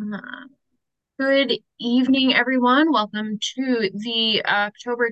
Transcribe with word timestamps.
Uh, 0.00 0.18
Good 1.18 1.58
evening, 1.78 2.34
everyone. 2.34 2.90
Welcome 2.90 3.38
to 3.56 3.90
the 3.92 4.42
October 4.46 5.10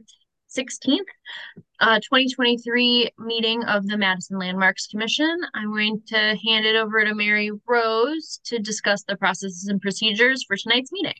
16th, 0.49 1.01
uh, 1.80 1.96
2023 1.96 3.11
meeting 3.19 3.64
of 3.64 3.87
the 3.87 3.98
Madison 3.98 4.39
Landmarks 4.39 4.87
Commission. 4.87 5.37
I'm 5.53 5.73
going 5.73 6.01
to 6.07 6.16
hand 6.16 6.64
it 6.64 6.77
over 6.77 7.05
to 7.05 7.14
Mary 7.14 7.51
Rose 7.66 8.41
to 8.45 8.59
discuss 8.59 9.03
the 9.03 9.16
processes 9.16 9.66
and 9.69 9.79
procedures 9.79 10.45
for 10.45 10.57
tonight's 10.57 10.93
meeting. 10.93 11.12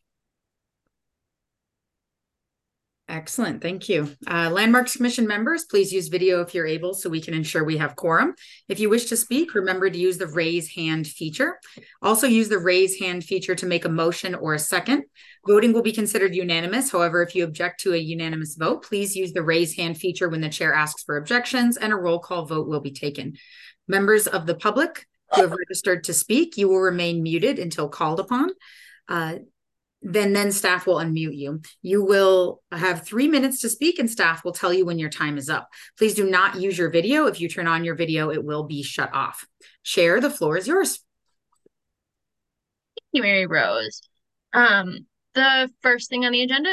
Excellent, 3.09 3.63
thank 3.63 3.89
you. 3.89 4.15
Uh, 4.27 4.51
Landmarks 4.51 4.95
Commission 4.95 5.27
members, 5.27 5.65
please 5.65 5.91
use 5.91 6.09
video 6.09 6.43
if 6.43 6.55
you're 6.55 6.67
able 6.67 6.93
so 6.93 7.09
we 7.09 7.23
can 7.23 7.33
ensure 7.33 7.65
we 7.65 7.79
have 7.79 7.97
quorum. 7.97 8.35
If 8.69 8.81
you 8.81 8.91
wish 8.91 9.07
to 9.07 9.17
speak, 9.17 9.55
remember 9.55 9.89
to 9.89 9.99
use 9.99 10.19
the 10.19 10.27
raise 10.27 10.69
hand 10.75 11.07
feature. 11.07 11.59
Also 12.02 12.27
use 12.27 12.51
the 12.51 12.59
raise 12.59 12.99
hand 12.99 13.25
feature 13.25 13.55
to 13.55 13.65
make 13.65 13.87
a 13.87 13.89
motion 13.89 14.35
or 14.35 14.52
a 14.52 14.59
second. 14.59 15.05
Voting 15.47 15.73
will 15.73 15.80
be 15.80 15.93
considered 15.93 16.35
unanimous. 16.35 16.93
However, 16.93 17.23
if 17.23 17.35
you 17.35 17.45
object 17.45 17.80
to 17.80 17.95
a 17.95 17.99
unanimous 17.99 18.57
vote, 18.57 18.85
please 18.85 19.16
use 19.16 19.33
the 19.33 19.43
raise 19.43 19.75
hand 19.75 19.97
feature 19.97 20.29
when 20.29 20.43
the 20.43 20.51
chair 20.51 20.75
asks 20.75 21.02
for 21.02 21.16
objections 21.16 21.79
and 21.79 21.95
a 21.95 21.97
roll 21.97 22.19
call 22.19 22.45
vote 22.45 22.69
will 22.69 22.80
be 22.80 22.93
taken. 22.93 23.38
Members 23.87 24.27
of 24.27 24.45
the 24.45 24.55
public 24.55 25.07
who 25.35 25.41
have 25.41 25.52
registered 25.52 26.05
to 26.05 26.13
speak, 26.13 26.59
you 26.59 26.69
will 26.69 26.80
remain 26.80 27.23
muted 27.23 27.59
until 27.59 27.88
called 27.88 28.21
upon. 28.21 28.51
Uh, 29.09 29.37
then 30.02 30.33
then 30.33 30.52
staff 30.52 30.87
will 30.87 30.97
unmute 30.97 31.37
you. 31.37 31.61
You 31.83 32.05
will 32.05 32.62
have 32.70 33.05
three 33.05 33.29
minutes 33.29 33.61
to 33.61 33.69
speak 33.69 33.98
and 33.98 34.11
staff 34.11 34.45
will 34.45 34.52
tell 34.52 34.73
you 34.73 34.87
when 34.87 34.98
your 34.98 35.11
time 35.11 35.38
is 35.38 35.51
up. 35.51 35.69
Please 35.97 36.15
do 36.15 36.29
not 36.29 36.61
use 36.61 36.79
your 36.79 36.91
video. 36.91 37.27
If 37.27 37.41
you 37.41 37.48
turn 37.48 37.66
on 37.66 37.84
your 37.84 37.95
video, 37.95 38.30
it 38.30 38.45
will 38.45 38.65
be 38.65 38.83
shut 38.83 39.12
off. 39.12 39.47
Chair, 39.83 40.21
the 40.21 40.30
floor 40.30 40.57
is 40.57 40.69
yours. 40.69 40.98
Thank 42.97 43.09
you, 43.13 43.23
Mary 43.23 43.46
Rose. 43.46 44.02
Um, 44.52 45.07
the 45.35 45.71
first 45.82 46.10
thing 46.10 46.24
on 46.24 46.32
the 46.32 46.43
agenda 46.43 46.71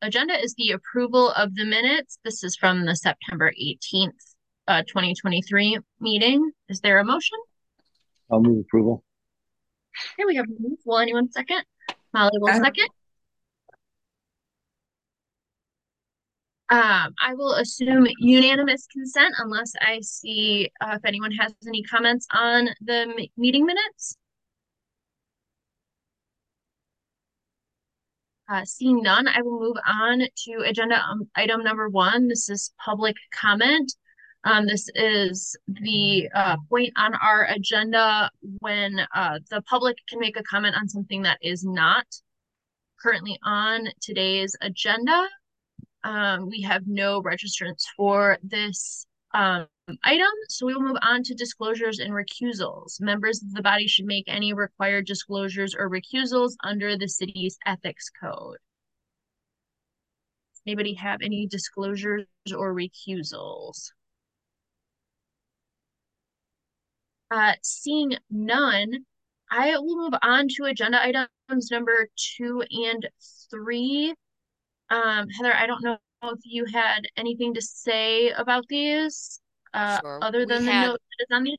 agenda 0.00 0.34
is 0.40 0.54
the 0.54 0.70
approval 0.72 1.30
of 1.32 1.54
the 1.54 1.64
minutes. 1.64 2.18
This 2.24 2.44
is 2.44 2.56
from 2.56 2.84
the 2.84 2.94
September 2.94 3.52
18th, 3.60 4.12
uh, 4.68 4.82
2023 4.82 5.78
meeting. 6.00 6.50
Is 6.68 6.80
there 6.80 6.98
a 6.98 7.04
motion? 7.04 7.38
I'll 8.30 8.40
move 8.40 8.60
approval. 8.60 9.02
Here 10.16 10.26
we 10.26 10.36
have 10.36 10.46
a 10.46 10.62
move. 10.62 10.78
Will 10.84 10.98
anyone 10.98 11.32
second? 11.32 11.64
Molly 12.18 12.38
will 12.38 12.50
Uh, 12.50 12.60
second. 12.62 12.88
Um, 16.70 17.14
I 17.18 17.32
will 17.34 17.54
assume 17.54 18.06
unanimous 18.18 18.86
consent 18.88 19.34
unless 19.38 19.72
I 19.80 20.00
see 20.02 20.70
uh, 20.82 20.96
if 20.96 21.04
anyone 21.06 21.32
has 21.32 21.54
any 21.66 21.82
comments 21.82 22.26
on 22.34 22.68
the 22.82 23.28
meeting 23.38 23.64
minutes. 23.64 24.16
Uh, 28.50 28.64
seeing 28.64 29.02
none, 29.02 29.28
I 29.28 29.40
will 29.42 29.60
move 29.60 29.76
on 29.86 30.20
to 30.20 30.52
agenda 30.64 31.02
um, 31.02 31.28
item 31.34 31.62
number 31.62 31.88
one. 31.88 32.28
This 32.28 32.48
is 32.50 32.72
public 32.84 33.16
comment. 33.32 33.94
Um, 34.48 34.66
this 34.66 34.88
is 34.94 35.54
the 35.66 36.26
uh, 36.34 36.56
point 36.70 36.94
on 36.96 37.14
our 37.16 37.44
agenda 37.50 38.30
when 38.60 38.98
uh, 39.14 39.40
the 39.50 39.60
public 39.68 39.98
can 40.08 40.18
make 40.18 40.38
a 40.38 40.42
comment 40.42 40.74
on 40.74 40.88
something 40.88 41.20
that 41.20 41.36
is 41.42 41.64
not 41.64 42.06
currently 42.98 43.38
on 43.44 43.88
today's 44.00 44.56
agenda. 44.62 45.28
Um, 46.02 46.48
we 46.48 46.62
have 46.62 46.84
no 46.86 47.20
registrants 47.20 47.84
for 47.94 48.38
this 48.42 49.04
um, 49.34 49.66
item, 50.02 50.32
so 50.48 50.64
we 50.64 50.74
will 50.74 50.80
move 50.80 50.96
on 51.02 51.22
to 51.24 51.34
disclosures 51.34 51.98
and 51.98 52.14
recusals. 52.14 53.02
Members 53.02 53.42
of 53.42 53.52
the 53.52 53.60
body 53.60 53.86
should 53.86 54.06
make 54.06 54.24
any 54.28 54.54
required 54.54 55.04
disclosures 55.04 55.74
or 55.78 55.90
recusals 55.90 56.52
under 56.64 56.96
the 56.96 57.08
city's 57.08 57.58
ethics 57.66 58.10
code. 58.18 58.56
Anybody 60.66 60.94
have 60.94 61.20
any 61.22 61.46
disclosures 61.46 62.24
or 62.56 62.74
recusals? 62.74 63.90
Uh, 67.30 67.52
seeing 67.62 68.16
none, 68.30 69.04
I 69.50 69.76
will 69.78 69.96
move 69.96 70.14
on 70.22 70.48
to 70.56 70.64
agenda 70.64 71.02
items 71.02 71.70
number 71.70 72.08
two 72.16 72.62
and 72.70 73.08
three. 73.50 74.14
Um, 74.90 75.28
Heather, 75.28 75.54
I 75.54 75.66
don't 75.66 75.82
know 75.82 75.98
if 76.24 76.40
you 76.44 76.64
had 76.66 77.02
anything 77.16 77.54
to 77.54 77.62
say 77.62 78.30
about 78.30 78.64
these, 78.68 79.40
uh, 79.74 80.00
Sure. 80.00 80.18
other 80.22 80.40
We 80.40 80.46
than 80.46 80.64
the 80.64 80.72
had- 80.72 80.86
note 80.86 81.00
that 81.18 81.22
is 81.24 81.36
on 81.36 81.44
the. 81.44 81.56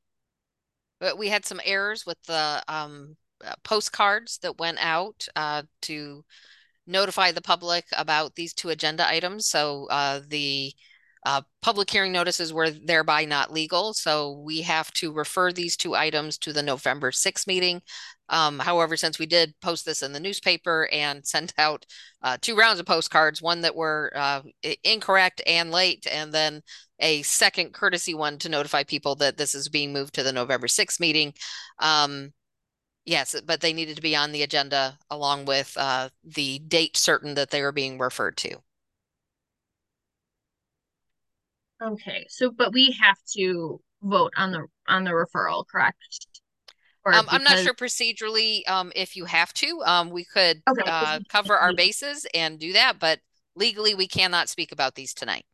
But 1.00 1.18
we 1.18 1.30
had 1.30 1.46
some 1.46 1.62
errors 1.64 2.06
with 2.06 2.22
the 2.24 2.62
um 2.68 3.16
uh, 3.46 3.54
postcards 3.64 4.38
that 4.40 4.58
went 4.58 4.78
out 4.82 5.26
uh 5.34 5.64
to 5.84 6.26
notify 6.86 7.32
the 7.32 7.42
public 7.42 7.86
about 7.96 8.36
these 8.36 8.54
two 8.54 8.68
agenda 8.70 9.08
items. 9.08 9.48
So 9.48 9.86
uh 9.90 10.20
the 10.28 10.74
uh 11.26 11.42
public 11.62 11.90
hearing 11.90 12.12
notices 12.12 12.54
were 12.54 12.70
thereby 12.72 13.26
not 13.26 13.52
legal. 13.52 13.94
So 13.94 14.42
we 14.46 14.62
have 14.62 14.92
to 14.94 15.12
refer 15.12 15.52
these 15.52 15.76
two 15.78 15.96
items 15.96 16.38
to 16.40 16.54
the 16.54 16.64
November 16.64 17.12
6th 17.12 17.48
meeting. 17.48 17.82
Um, 18.30 18.60
however, 18.60 18.96
since 18.96 19.18
we 19.20 19.26
did 19.26 19.56
post 19.62 19.86
this 19.86 20.04
in 20.04 20.14
the 20.14 20.20
newspaper 20.20 20.88
and 20.92 21.26
sent 21.28 21.54
out 21.58 21.86
uh 22.22 22.38
two 22.42 22.56
rounds 22.56 22.80
of 22.80 22.86
postcards, 22.86 23.42
one 23.42 23.62
that 23.62 23.76
were 23.76 24.12
uh 24.16 24.42
incorrect 24.84 25.42
and 25.46 25.72
late, 25.72 26.08
and 26.12 26.34
then 26.34 26.62
a 27.00 27.22
second 27.24 27.74
courtesy 27.74 28.14
one 28.14 28.38
to 28.40 28.50
notify 28.50 28.84
people 28.84 29.16
that 29.16 29.38
this 29.38 29.56
is 29.56 29.70
being 29.70 29.94
moved 29.94 30.14
to 30.16 30.24
the 30.24 30.34
November 30.34 30.68
6th 30.68 31.00
meeting. 31.00 31.34
Um, 31.80 32.34
yes, 33.06 33.36
but 33.46 33.62
they 33.62 33.74
needed 33.74 33.96
to 33.98 34.02
be 34.02 34.16
on 34.16 34.32
the 34.32 34.44
agenda 34.44 34.98
along 35.10 35.46
with 35.46 35.76
uh, 35.78 36.10
the 36.24 36.60
date 36.60 36.98
certain 36.98 37.36
that 37.36 37.52
they 37.52 37.62
were 37.62 37.72
being 37.72 37.98
referred 38.00 38.38
to. 38.38 38.58
Okay, 41.82 42.26
so, 42.30 42.52
but 42.52 42.74
we 42.74 42.92
have 43.02 43.18
to 43.38 43.80
vote 44.02 44.34
on 44.36 44.52
the, 44.52 44.66
on 44.88 45.04
the 45.04 45.12
referral, 45.12 45.66
correct? 45.68 45.98
Or 47.06 47.14
Um, 47.14 47.26
I'm 47.30 47.44
not 47.44 47.52
because- 47.52 47.64
sure 47.64 47.74
procedurally 47.74 48.68
um, 48.70 48.92
if 48.96 49.16
you 49.16 49.26
have 49.26 49.54
to. 49.56 49.82
Um, 49.86 50.10
we 50.10 50.26
could 50.26 50.62
Okay, 50.70 50.82
uh, 50.86 51.20
cover 51.30 51.56
our 51.58 51.74
bases 51.74 52.28
and 52.34 52.60
do 52.60 52.74
that, 52.74 53.00
but 53.00 53.20
legally 53.56 53.96
we 53.96 54.08
cannot 54.08 54.50
speak 54.50 54.72
about 54.72 54.96
these 54.96 55.14
tonight. 55.14 55.46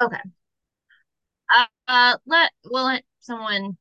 Uh, 0.00 1.64
uh, 1.88 2.16
let, 2.26 2.52
will 2.64 2.84
let 2.84 3.04
someone 3.20 3.76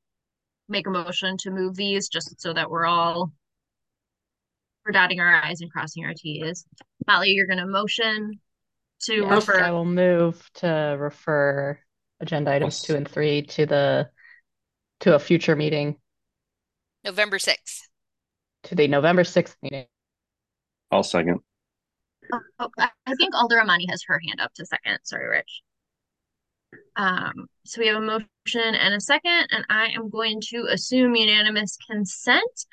make 0.67 0.87
a 0.87 0.89
motion 0.89 1.37
to 1.37 1.51
move 1.51 1.75
these, 1.75 2.09
just 2.09 2.41
so 2.41 2.51
that 2.53 2.69
we're 2.69 2.85
all 2.85 3.31
we're 4.85 4.91
dotting 4.91 5.19
our 5.19 5.41
i's 5.43 5.61
and 5.61 5.71
crossing 5.71 6.03
our 6.03 6.13
t's. 6.15 6.65
Molly, 7.07 7.29
you're 7.29 7.47
gonna 7.47 7.67
motion 7.67 8.39
to 9.01 9.15
Yes, 9.15 9.49
I 9.49 9.71
will 9.71 9.85
move 9.85 10.49
to 10.55 10.95
refer 10.99 11.79
agenda 12.19 12.51
items 12.51 12.81
two 12.81 12.95
and 12.95 13.07
three 13.07 13.43
to 13.43 13.65
the 13.65 14.09
to 15.01 15.15
a 15.15 15.19
future 15.19 15.55
meeting, 15.55 15.97
November 17.03 17.37
6th. 17.37 17.79
to 18.63 18.75
the 18.75 18.87
November 18.87 19.23
sixth 19.23 19.55
meeting. 19.61 19.85
I'll 20.91 21.03
second. 21.03 21.39
oh, 22.59 22.69
I 22.77 22.89
I 23.05 23.15
think 23.15 23.33
Alder 23.35 23.61
Amani 23.61 23.87
has 23.89 24.03
her 24.07 24.19
hand 24.19 24.41
up 24.41 24.53
to 24.55 24.65
second, 24.65 24.99
sorry, 25.03 25.27
Rich. 25.29 25.61
Um, 26.95 27.47
so 27.65 27.79
we 27.81 27.87
have 27.87 27.95
a 27.97 28.01
motion 28.01 28.75
and 28.75 28.93
a 28.93 28.99
second, 28.99 29.47
and 29.51 29.65
I 29.69 29.87
am 29.95 30.09
going 30.09 30.41
to 30.49 30.67
assume 30.69 31.15
unanimous 31.15 31.77
consent. 31.89 32.65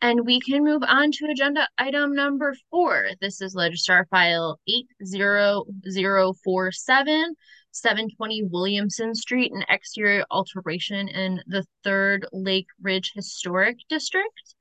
And 0.00 0.24
we 0.24 0.38
can 0.38 0.62
move 0.62 0.82
on 0.86 1.10
to 1.10 1.26
agenda 1.26 1.68
item 1.76 2.14
number 2.14 2.54
four. 2.70 3.08
This 3.20 3.40
is 3.40 3.56
Legistar 3.56 4.04
File 4.08 4.60
eight 4.68 4.86
zero 5.04 5.64
zero 5.90 6.34
four 6.44 6.70
seven, 6.70 7.34
seven 7.72 8.08
twenty 8.16 8.44
Williamson 8.44 9.14
Street, 9.14 9.50
an 9.52 9.64
exterior 9.68 10.24
alteration 10.30 11.08
in 11.08 11.42
the 11.48 11.64
Third 11.82 12.26
Lake 12.32 12.68
Ridge 12.80 13.10
Historic 13.12 13.78
District. 13.88 14.54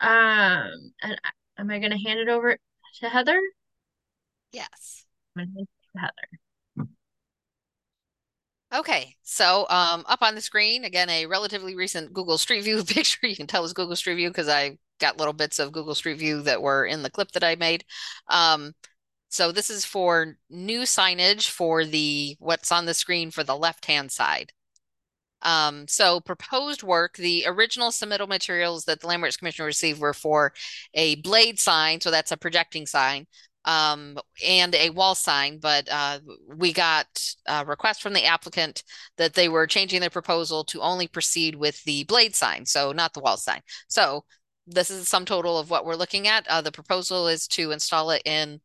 Um, 0.00 0.92
and 1.02 1.20
am 1.58 1.70
I 1.70 1.78
gonna 1.78 1.98
hand 2.02 2.20
it 2.20 2.28
over 2.28 2.56
to 3.00 3.08
Heather? 3.08 3.40
Yes. 4.52 5.04
I'm 5.36 5.44
gonna 5.44 5.52
hand 5.56 5.68
it 5.68 5.92
to 5.92 6.00
Heather. 6.00 6.40
Okay, 8.74 9.14
so 9.22 9.66
um, 9.70 10.04
up 10.08 10.20
on 10.22 10.34
the 10.34 10.40
screen, 10.40 10.84
again, 10.84 11.08
a 11.08 11.26
relatively 11.26 11.76
recent 11.76 12.12
Google 12.12 12.38
Street 12.38 12.62
View 12.62 12.82
picture. 12.84 13.26
You 13.26 13.36
can 13.36 13.46
tell 13.46 13.62
it's 13.62 13.72
Google 13.72 13.94
Street 13.94 14.16
View 14.16 14.30
because 14.30 14.48
I 14.48 14.78
got 14.98 15.16
little 15.16 15.32
bits 15.32 15.60
of 15.60 15.70
Google 15.70 15.94
Street 15.94 16.18
View 16.18 16.42
that 16.42 16.60
were 16.60 16.84
in 16.84 17.02
the 17.02 17.10
clip 17.10 17.30
that 17.32 17.44
I 17.44 17.54
made. 17.54 17.84
Um, 18.28 18.72
so 19.28 19.52
this 19.52 19.70
is 19.70 19.84
for 19.84 20.36
new 20.50 20.80
signage 20.82 21.48
for 21.48 21.84
the 21.84 22.36
what's 22.40 22.72
on 22.72 22.86
the 22.86 22.94
screen 22.94 23.30
for 23.30 23.44
the 23.44 23.56
left-hand 23.56 24.10
side. 24.10 24.52
Um, 25.42 25.86
so 25.86 26.20
proposed 26.20 26.82
work, 26.82 27.16
the 27.16 27.44
original 27.46 27.90
submittal 27.90 28.28
materials 28.28 28.86
that 28.86 29.00
the 29.00 29.06
Landmarks 29.06 29.36
Commission 29.36 29.66
received 29.66 30.00
were 30.00 30.14
for 30.14 30.52
a 30.94 31.16
blade 31.16 31.60
sign, 31.60 32.00
so 32.00 32.10
that's 32.10 32.32
a 32.32 32.36
projecting 32.36 32.86
sign, 32.86 33.26
um, 33.64 34.18
and 34.46 34.74
a 34.74 34.90
wall 34.90 35.14
sign, 35.14 35.58
but 35.58 35.88
uh, 35.90 36.20
we 36.56 36.72
got 36.72 37.06
a 37.46 37.64
request 37.64 38.02
from 38.02 38.12
the 38.12 38.24
applicant 38.24 38.82
that 39.16 39.34
they 39.34 39.48
were 39.48 39.66
changing 39.66 40.00
their 40.00 40.10
proposal 40.10 40.64
to 40.64 40.80
only 40.80 41.06
proceed 41.06 41.54
with 41.54 41.82
the 41.84 42.04
blade 42.04 42.34
sign, 42.34 42.66
so 42.66 42.92
not 42.92 43.14
the 43.14 43.20
wall 43.20 43.36
sign. 43.36 43.60
So 43.88 44.24
this 44.66 44.90
is 44.90 45.00
the 45.00 45.06
sum 45.06 45.24
total 45.24 45.58
of 45.58 45.70
what 45.70 45.84
we're 45.84 45.96
looking 45.96 46.28
at. 46.28 46.46
Uh, 46.48 46.60
the 46.60 46.72
proposal 46.72 47.28
is 47.28 47.46
to 47.48 47.70
install 47.70 48.10
it 48.10 48.22
in 48.24 48.60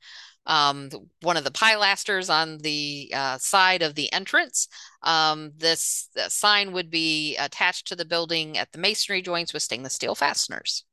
um, 0.45 0.89
one 1.21 1.37
of 1.37 1.43
the 1.43 1.51
pilasters 1.51 2.33
on 2.33 2.57
the 2.59 3.11
uh, 3.15 3.37
side 3.37 3.81
of 3.81 3.95
the 3.95 4.11
entrance. 4.11 4.67
Um, 5.03 5.51
this 5.57 6.09
sign 6.27 6.71
would 6.73 6.89
be 6.89 7.37
attached 7.37 7.87
to 7.87 7.95
the 7.95 8.05
building 8.05 8.57
at 8.57 8.71
the 8.71 8.79
masonry 8.79 9.21
joints 9.21 9.53
with 9.53 9.63
stainless 9.63 9.93
steel 9.93 10.15
fasteners. 10.15 10.85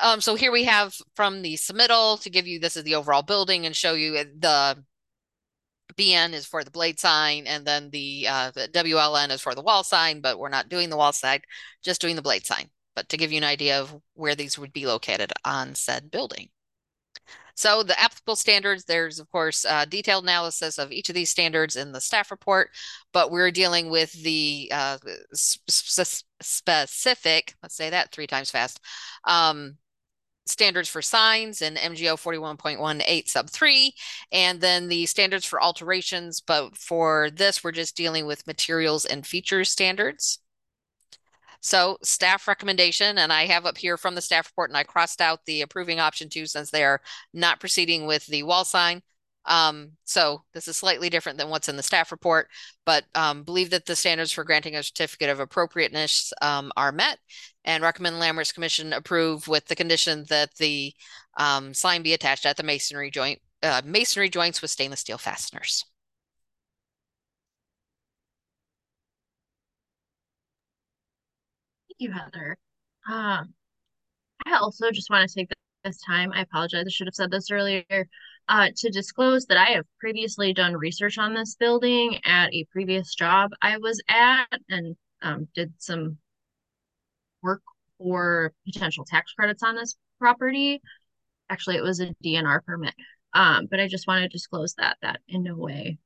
Um, 0.00 0.20
so 0.20 0.34
here 0.34 0.52
we 0.52 0.64
have 0.64 0.94
from 1.14 1.42
the 1.42 1.54
submittal 1.54 2.20
to 2.22 2.30
give 2.30 2.46
you 2.46 2.58
this 2.58 2.76
is 2.76 2.84
the 2.84 2.94
overall 2.94 3.22
building 3.22 3.66
and 3.66 3.74
show 3.74 3.94
you 3.94 4.12
the 4.12 4.82
BN 5.96 6.32
is 6.32 6.46
for 6.46 6.62
the 6.62 6.70
blade 6.70 7.00
sign, 7.00 7.46
and 7.46 7.66
then 7.66 7.90
the, 7.90 8.26
uh, 8.28 8.50
the 8.50 8.68
WLN 8.68 9.30
is 9.30 9.40
for 9.40 9.54
the 9.54 9.62
wall 9.62 9.82
sign, 9.82 10.20
but 10.20 10.38
we're 10.38 10.48
not 10.48 10.68
doing 10.68 10.90
the 10.90 10.96
wall 10.96 11.12
side, 11.12 11.42
just 11.82 12.00
doing 12.00 12.16
the 12.16 12.22
blade 12.22 12.44
sign. 12.46 12.68
But 12.94 13.08
to 13.10 13.16
give 13.16 13.32
you 13.32 13.38
an 13.38 13.44
idea 13.44 13.80
of 13.80 13.94
where 14.14 14.34
these 14.34 14.58
would 14.58 14.72
be 14.72 14.86
located 14.86 15.32
on 15.44 15.74
said 15.74 16.10
building. 16.10 16.48
So 17.54 17.82
the 17.82 17.98
applicable 17.98 18.36
standards, 18.36 18.84
there's 18.84 19.18
of 19.18 19.30
course 19.30 19.64
uh, 19.64 19.86
detailed 19.86 20.24
analysis 20.24 20.78
of 20.78 20.92
each 20.92 21.08
of 21.08 21.14
these 21.14 21.30
standards 21.30 21.76
in 21.76 21.92
the 21.92 22.00
staff 22.00 22.30
report, 22.30 22.70
but 23.12 23.30
we're 23.30 23.50
dealing 23.50 23.88
with 23.90 24.12
the 24.22 24.70
uh, 24.72 24.98
sp 25.32 25.64
specific, 26.42 27.54
let's 27.62 27.74
say 27.74 27.88
that 27.90 28.12
three 28.12 28.26
times 28.26 28.50
fast, 28.50 28.78
um, 29.24 29.78
standards 30.46 30.88
for 30.88 31.02
signs 31.02 31.62
in 31.62 31.74
MGO 31.74 32.14
41.18 32.16 33.28
sub 33.28 33.50
3, 33.50 33.92
and 34.32 34.60
then 34.60 34.88
the 34.88 35.06
standards 35.06 35.44
for 35.44 35.62
alterations. 35.62 36.40
But 36.40 36.76
for 36.76 37.30
this, 37.30 37.64
we're 37.64 37.72
just 37.72 37.96
dealing 37.96 38.26
with 38.26 38.46
materials 38.46 39.04
and 39.04 39.26
features 39.26 39.70
standards. 39.70 40.38
So 41.66 41.98
staff 42.00 42.46
recommendation, 42.46 43.18
and 43.18 43.32
I 43.32 43.46
have 43.46 43.66
up 43.66 43.76
here 43.76 43.96
from 43.96 44.14
the 44.14 44.22
staff 44.22 44.46
report, 44.46 44.70
and 44.70 44.76
I 44.76 44.84
crossed 44.84 45.20
out 45.20 45.44
the 45.46 45.62
approving 45.62 45.98
option 45.98 46.28
two 46.28 46.46
since 46.46 46.70
they 46.70 46.84
are 46.84 47.00
not 47.34 47.58
proceeding 47.58 48.06
with 48.06 48.24
the 48.26 48.44
wall 48.44 48.64
sign. 48.64 49.02
Um, 49.46 49.90
so 50.04 50.44
this 50.54 50.68
is 50.68 50.76
slightly 50.76 51.10
different 51.10 51.38
than 51.38 51.48
what's 51.48 51.68
in 51.68 51.76
the 51.76 51.82
staff 51.82 52.12
report, 52.12 52.48
but 52.84 53.04
um, 53.16 53.42
believe 53.42 53.70
that 53.70 53.84
the 53.84 53.96
standards 53.96 54.30
for 54.30 54.44
granting 54.44 54.76
a 54.76 54.82
certificate 54.84 55.28
of 55.28 55.40
appropriateness 55.40 56.32
um, 56.40 56.70
are 56.76 56.92
met 56.92 57.18
and 57.64 57.82
recommend 57.82 58.20
Landmarks 58.20 58.52
Commission 58.52 58.92
approve 58.92 59.48
with 59.48 59.66
the 59.66 59.74
condition 59.74 60.24
that 60.28 60.54
the 60.58 60.94
um, 61.36 61.74
sign 61.74 62.02
be 62.02 62.12
attached 62.12 62.46
at 62.46 62.56
the 62.56 62.62
masonry 62.62 63.10
joint, 63.10 63.40
uh, 63.64 63.82
masonry 63.84 64.28
joints 64.28 64.62
with 64.62 64.70
stainless 64.70 65.00
steel 65.00 65.18
fasteners. 65.18 65.84
You, 71.98 72.12
Heather. 72.12 72.56
Um, 73.08 73.54
I 74.46 74.56
also 74.60 74.90
just 74.90 75.10
want 75.10 75.28
to 75.28 75.34
take 75.34 75.50
this 75.84 76.00
time, 76.02 76.32
I 76.32 76.42
apologize, 76.42 76.84
I 76.86 76.90
should 76.90 77.06
have 77.06 77.14
said 77.14 77.30
this 77.30 77.50
earlier, 77.50 78.08
uh, 78.48 78.68
to 78.76 78.90
disclose 78.90 79.46
that 79.46 79.56
I 79.56 79.70
have 79.72 79.84
previously 80.00 80.52
done 80.52 80.74
research 80.74 81.18
on 81.18 81.34
this 81.34 81.54
building 81.56 82.18
at 82.24 82.52
a 82.52 82.66
previous 82.72 83.14
job 83.14 83.52
I 83.62 83.78
was 83.78 84.02
at 84.08 84.60
and 84.68 84.96
um, 85.22 85.48
did 85.54 85.72
some 85.78 86.18
work 87.42 87.62
for 87.98 88.52
potential 88.64 89.04
tax 89.04 89.32
credits 89.32 89.62
on 89.62 89.76
this 89.76 89.96
property. 90.18 90.80
Actually, 91.48 91.76
it 91.76 91.82
was 91.82 92.00
a 92.00 92.14
DNR 92.24 92.64
permit. 92.64 92.94
Um, 93.34 93.66
but 93.70 93.80
I 93.80 93.88
just 93.88 94.06
want 94.06 94.22
to 94.22 94.28
disclose 94.28 94.74
that 94.74 94.96
that 95.02 95.20
in 95.28 95.42
no 95.42 95.56
way 95.56 95.98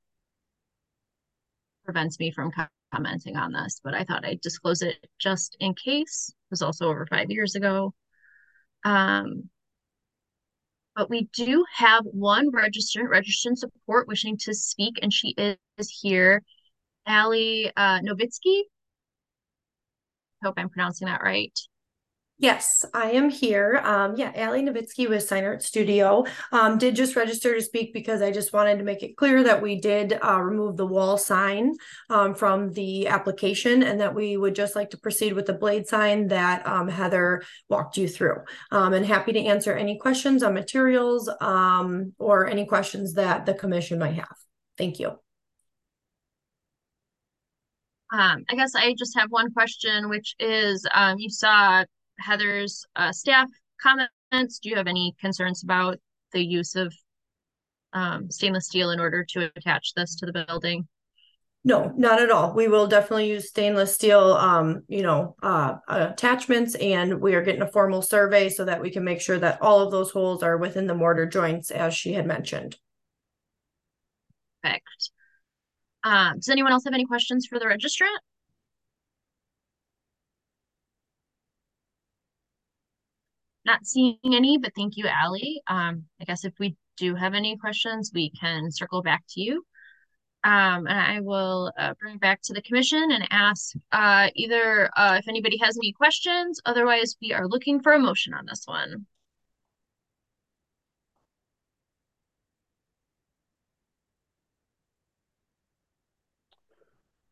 prevents 1.84 2.18
me 2.18 2.30
from 2.30 2.50
commenting 2.92 3.36
on 3.36 3.52
this, 3.52 3.80
but 3.82 3.94
I 3.94 4.04
thought 4.04 4.24
I'd 4.24 4.40
disclose 4.40 4.82
it 4.82 4.96
just 5.18 5.56
in 5.60 5.74
case. 5.74 6.28
It 6.30 6.50
was 6.50 6.62
also 6.62 6.88
over 6.88 7.06
five 7.06 7.30
years 7.30 7.54
ago. 7.54 7.94
Um, 8.84 9.48
but 10.96 11.08
we 11.08 11.28
do 11.32 11.64
have 11.74 12.04
one 12.04 12.50
registrant, 12.50 13.08
registrant 13.08 13.56
support, 13.56 14.08
wishing 14.08 14.36
to 14.38 14.54
speak, 14.54 14.98
and 15.02 15.12
she 15.12 15.34
is 15.38 16.00
here. 16.02 16.42
Ali 17.06 17.72
uh, 17.76 18.00
Novitsky. 18.00 18.62
Hope 20.42 20.54
I'm 20.56 20.68
pronouncing 20.68 21.06
that 21.06 21.22
right. 21.22 21.58
Yes, 22.40 22.86
I 22.94 23.10
am 23.10 23.28
here. 23.28 23.82
Um, 23.84 24.14
yeah, 24.16 24.32
Ali 24.34 24.62
Novitsky 24.62 25.10
with 25.10 25.28
Sign 25.28 25.44
Art 25.44 25.62
Studio. 25.62 26.24
Um, 26.52 26.78
did 26.78 26.96
just 26.96 27.14
register 27.14 27.54
to 27.54 27.60
speak 27.60 27.92
because 27.92 28.22
I 28.22 28.30
just 28.30 28.54
wanted 28.54 28.78
to 28.78 28.82
make 28.82 29.02
it 29.02 29.18
clear 29.18 29.42
that 29.42 29.60
we 29.60 29.78
did 29.78 30.18
uh, 30.24 30.40
remove 30.40 30.78
the 30.78 30.86
wall 30.86 31.18
sign 31.18 31.74
um, 32.08 32.34
from 32.34 32.72
the 32.72 33.08
application 33.08 33.82
and 33.82 34.00
that 34.00 34.14
we 34.14 34.38
would 34.38 34.54
just 34.54 34.74
like 34.74 34.88
to 34.90 34.96
proceed 34.96 35.34
with 35.34 35.44
the 35.44 35.52
blade 35.52 35.86
sign 35.86 36.28
that 36.28 36.66
um, 36.66 36.88
Heather 36.88 37.42
walked 37.68 37.98
you 37.98 38.08
through. 38.08 38.36
Um, 38.70 38.94
and 38.94 39.04
happy 39.04 39.34
to 39.34 39.40
answer 39.44 39.74
any 39.74 39.98
questions 39.98 40.42
on 40.42 40.54
materials 40.54 41.30
um, 41.42 42.14
or 42.18 42.46
any 42.48 42.64
questions 42.64 43.12
that 43.14 43.44
the 43.44 43.52
commission 43.52 43.98
might 43.98 44.14
have. 44.14 44.34
Thank 44.78 44.98
you. 44.98 45.12
I 48.48 48.54
guess 48.56 48.74
I 48.74 48.94
just 48.98 49.16
have 49.18 49.30
one 49.30 49.52
question, 49.52 50.08
which 50.08 50.34
is 50.40 50.88
you 51.18 51.28
saw 51.28 51.84
Heather's 52.20 52.84
uh, 52.96 53.12
staff 53.12 53.48
comments. 53.82 54.58
Do 54.58 54.68
you 54.68 54.76
have 54.76 54.86
any 54.86 55.14
concerns 55.20 55.62
about 55.62 55.98
the 56.32 56.44
use 56.44 56.76
of 56.76 56.94
um, 57.92 58.30
stainless 58.30 58.66
steel 58.66 58.90
in 58.90 59.00
order 59.00 59.24
to 59.30 59.50
attach 59.56 59.94
this 59.94 60.16
to 60.16 60.26
the 60.26 60.44
building? 60.46 60.86
No, 61.62 61.92
not 61.94 62.22
at 62.22 62.30
all. 62.30 62.54
We 62.54 62.68
will 62.68 62.86
definitely 62.86 63.28
use 63.28 63.50
stainless 63.50 63.94
steel, 63.94 64.32
um, 64.32 64.82
you 64.88 65.02
know, 65.02 65.36
uh, 65.42 65.76
attachments, 65.88 66.74
and 66.76 67.20
we 67.20 67.34
are 67.34 67.42
getting 67.42 67.60
a 67.60 67.70
formal 67.70 68.00
survey 68.00 68.48
so 68.48 68.64
that 68.64 68.80
we 68.80 68.90
can 68.90 69.04
make 69.04 69.20
sure 69.20 69.38
that 69.38 69.60
all 69.60 69.80
of 69.80 69.90
those 69.90 70.10
holes 70.10 70.42
are 70.42 70.56
within 70.56 70.86
the 70.86 70.94
mortar 70.94 71.26
joints, 71.26 71.70
as 71.70 71.92
she 71.92 72.14
had 72.14 72.26
mentioned. 72.26 72.78
Perfect. 74.62 75.10
Um, 76.02 76.36
does 76.36 76.48
anyone 76.48 76.72
else 76.72 76.84
have 76.84 76.94
any 76.94 77.04
questions 77.04 77.46
for 77.46 77.58
the 77.58 77.66
registrant? 77.66 78.16
Not 83.70 83.86
seeing 83.86 84.18
any, 84.24 84.58
but 84.58 84.72
thank 84.74 84.96
you, 84.96 85.06
Ali. 85.06 85.62
Um, 85.68 86.06
I 86.20 86.24
guess 86.24 86.44
if 86.44 86.54
we 86.58 86.74
do 86.96 87.14
have 87.14 87.34
any 87.34 87.56
questions, 87.56 88.10
we 88.12 88.30
can 88.30 88.72
circle 88.72 89.00
back 89.00 89.22
to 89.28 89.40
you. 89.40 89.64
Um, 90.42 90.88
and 90.88 90.98
I 90.98 91.20
will 91.20 91.70
uh, 91.78 91.94
bring 92.00 92.18
back 92.18 92.40
to 92.42 92.52
the 92.52 92.62
commission 92.62 93.12
and 93.12 93.28
ask 93.30 93.76
uh, 93.92 94.28
either 94.34 94.90
uh, 94.96 95.18
if 95.20 95.28
anybody 95.28 95.56
has 95.58 95.76
any 95.78 95.92
questions. 95.92 96.60
Otherwise, 96.66 97.14
we 97.22 97.32
are 97.32 97.46
looking 97.46 97.80
for 97.80 97.92
a 97.92 97.98
motion 98.00 98.34
on 98.34 98.44
this 98.44 98.62
one. 98.64 99.06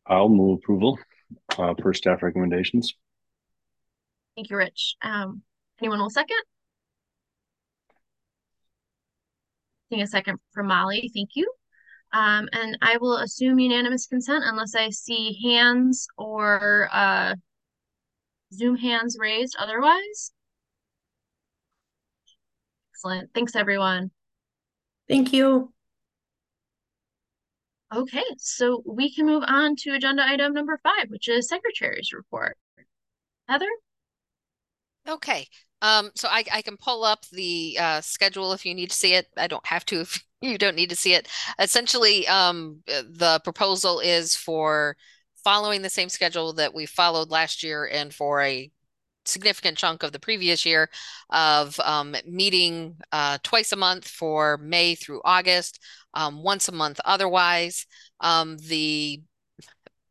I'll 0.07 0.29
move 0.29 0.59
approval 0.59 0.99
uh, 1.57 1.73
per 1.73 1.93
staff 1.93 2.23
recommendations. 2.23 2.93
Thank 4.37 4.49
you, 4.51 4.55
Rich. 4.55 4.95
Um, 5.01 5.41
Anyone 5.81 5.99
will 5.99 6.09
second? 6.09 6.37
Seeing 9.89 10.01
a 10.01 10.07
second 10.07 10.39
from 10.53 10.67
Molly, 10.67 11.11
thank 11.13 11.31
you. 11.35 11.51
Um, 12.11 12.49
and 12.53 12.77
I 12.81 12.97
will 12.97 13.17
assume 13.17 13.59
unanimous 13.59 14.07
consent 14.07 14.43
unless 14.45 14.75
I 14.75 14.89
see 14.89 15.39
hands 15.43 16.07
or 16.17 16.89
uh, 16.91 17.35
Zoom 18.53 18.75
hands 18.75 19.17
raised 19.19 19.55
otherwise. 19.59 20.31
Excellent. 22.93 23.29
Thanks, 23.33 23.55
everyone. 23.55 24.11
Thank 25.07 25.33
you. 25.33 25.71
Okay, 27.95 28.23
so 28.37 28.83
we 28.85 29.11
can 29.13 29.25
move 29.25 29.43
on 29.47 29.75
to 29.77 29.95
agenda 29.95 30.23
item 30.23 30.53
number 30.53 30.79
five, 30.83 31.09
which 31.09 31.27
is 31.27 31.47
Secretary's 31.47 32.11
report. 32.13 32.55
Heather? 33.47 33.65
Okay, 35.07 35.47
um, 35.81 36.11
so 36.15 36.27
I, 36.29 36.43
I 36.51 36.61
can 36.61 36.77
pull 36.77 37.03
up 37.03 37.25
the 37.31 37.77
uh, 37.79 38.01
schedule 38.01 38.53
if 38.53 38.65
you 38.65 38.73
need 38.75 38.91
to 38.91 38.95
see 38.95 39.13
it. 39.13 39.27
I 39.37 39.47
don't 39.47 39.65
have 39.65 39.85
to 39.85 40.01
if 40.01 40.23
you 40.41 40.57
don't 40.57 40.75
need 40.75 40.89
to 40.89 40.95
see 40.95 41.13
it. 41.13 41.27
Essentially, 41.59 42.27
um, 42.27 42.81
uh, 42.91 43.03
the 43.09 43.39
proposal 43.43 43.99
is 43.99 44.35
for 44.35 44.95
following 45.43 45.81
the 45.81 45.89
same 45.89 46.09
schedule 46.09 46.53
that 46.53 46.73
we 46.73 46.85
followed 46.85 47.29
last 47.29 47.63
year 47.63 47.85
and 47.91 48.13
for 48.13 48.41
a 48.41 48.71
significant 49.25 49.77
chunk 49.77 50.03
of 50.03 50.11
the 50.11 50.19
previous 50.19 50.65
year 50.65 50.89
of 51.29 51.79
um, 51.81 52.15
meeting 52.25 52.97
uh, 53.11 53.37
twice 53.43 53.71
a 53.71 53.75
month 53.75 54.07
for 54.07 54.57
May 54.57 54.95
through 54.95 55.21
August, 55.23 55.79
um, 56.13 56.43
once 56.43 56.67
a 56.67 56.73
month 56.73 56.99
otherwise. 57.05 57.85
Um, 58.19 58.57
the 58.57 59.21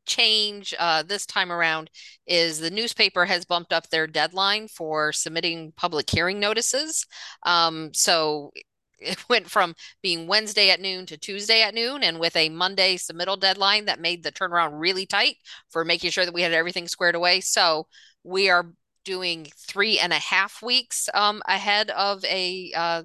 change 0.09 0.75
uh, 0.79 1.03
this 1.03 1.27
time 1.27 1.53
around 1.53 1.91
is 2.27 2.59
the 2.59 2.71
newspaper 2.71 3.25
has 3.27 3.45
bumped 3.45 3.73
up 3.73 3.89
their 3.89 4.07
deadline 4.07 4.69
for 4.69 5.13
submitting 5.13 5.73
public 5.77 6.11
hearing 6.11 6.41
notices. 6.41 7.07
Um, 7.45 7.91
so 7.95 8.51
it 8.99 9.25
went 9.29 9.51
from 9.51 9.75
being 10.03 10.27
Wednesday 10.27 10.71
at 10.71 10.81
noon 10.81 11.07
to 11.07 11.17
Tuesday 11.17 11.63
at 11.63 11.75
noon, 11.75 12.03
and 12.03 12.19
with 12.19 12.35
a 12.37 12.49
Monday 12.49 12.97
submittal 12.97 13.39
deadline 13.39 13.85
that 13.85 14.01
made 14.01 14.23
the 14.23 14.33
turnaround 14.33 14.73
really 14.75 15.07
tight 15.07 15.37
for 15.71 15.85
making 15.85 16.11
sure 16.11 16.25
that 16.25 16.35
we 16.35 16.43
had 16.43 16.53
everything 16.53 16.89
squared 16.89 17.15
away. 17.15 17.41
So 17.41 17.87
we 18.25 18.51
are 18.51 18.73
doing 19.05 19.47
three 19.57 19.99
and 19.99 20.13
a 20.13 20.19
half 20.19 20.63
weeks 20.63 21.09
um, 21.15 21.41
ahead 21.47 21.91
of 21.91 22.25
a 22.25 22.73
uh, 22.77 23.03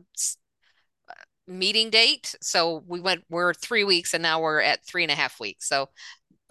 meeting 1.48 1.90
date. 1.90 2.36
So 2.42 2.84
we 2.88 3.00
went, 3.00 3.24
we're 3.30 3.54
three 3.54 3.84
weeks 3.84 4.14
and 4.14 4.24
now 4.24 4.42
we're 4.42 4.62
at 4.62 4.86
three 4.86 5.04
and 5.04 5.12
a 5.12 5.16
half 5.16 5.40
weeks. 5.40 5.68
So 5.68 5.90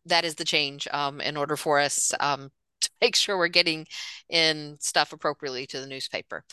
that 0.06 0.24
is 0.24 0.34
the 0.34 0.44
change 0.44 0.88
um, 0.92 1.20
in 1.20 1.36
order 1.36 1.56
for 1.56 1.78
us 1.78 2.12
um, 2.20 2.50
to 2.80 2.90
make 3.00 3.16
sure 3.16 3.38
we're 3.38 3.48
getting 3.48 3.86
in 4.28 4.76
stuff 4.80 5.12
appropriately 5.12 5.66
to 5.66 5.80
the 5.80 5.86
newspaper. 5.86 6.44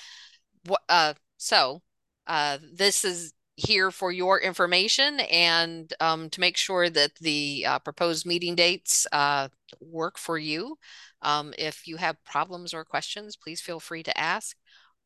Uh, 0.88 1.14
so 1.38 1.82
uh, 2.28 2.58
this 2.74 3.04
is 3.06 3.34
here 3.56 3.92
for 3.92 4.12
your 4.12 4.40
information 4.40 5.20
and 5.20 5.94
um, 6.00 6.30
to 6.30 6.40
make 6.40 6.56
sure 6.56 6.90
that 6.90 7.14
the 7.16 7.66
uh, 7.68 7.80
proposed 7.80 8.26
meeting 8.26 8.56
dates 8.56 9.06
uh, 9.12 9.50
work 9.82 10.18
for 10.18 10.38
you. 10.38 10.78
Um, 11.22 11.54
if 11.58 11.86
you 11.86 11.98
have 11.98 12.24
problems 12.24 12.74
or 12.74 12.86
questions, 12.86 13.36
please 13.36 13.60
feel 13.60 13.82
free 13.82 14.04
to 14.04 14.18
ask. 14.18 14.56